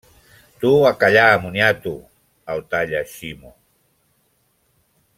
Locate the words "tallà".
2.73-3.05